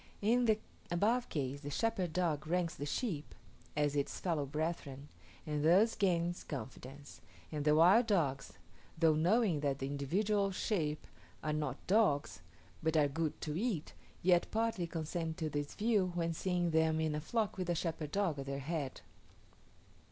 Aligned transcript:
In 0.23 0.45
the 0.45 0.57
above 0.89 1.29
case 1.29 1.61
the 1.61 1.69
shepherd 1.69 2.11
dog 2.11 2.47
ranks 2.47 2.73
the 2.73 2.87
sheep 2.87 3.35
as 3.77 3.95
its 3.95 4.19
fellow 4.19 4.47
brethren, 4.47 5.09
and 5.45 5.63
thus 5.63 5.93
gains 5.93 6.43
confidence; 6.43 7.21
and 7.51 7.65
the 7.65 7.75
wild 7.75 8.07
dogs, 8.07 8.53
though 8.97 9.13
knowing 9.13 9.59
that 9.59 9.77
the 9.77 9.85
individual 9.85 10.49
sheep 10.49 11.05
are 11.43 11.53
not 11.53 11.85
dogs, 11.85 12.41
but 12.81 12.97
are 12.97 13.07
good 13.07 13.39
to 13.41 13.55
eat, 13.55 13.93
yet 14.23 14.49
partly 14.49 14.87
consent 14.87 15.37
to 15.37 15.51
this 15.51 15.75
view 15.75 16.11
when 16.15 16.33
seeing 16.33 16.71
them 16.71 16.99
in 16.99 17.13
a 17.13 17.21
flock 17.21 17.55
with 17.55 17.69
a 17.69 17.75
shepherd 17.75 18.11
dog 18.11 18.39
at 18.39 18.47
their 18.47 18.57
head. 18.57 19.01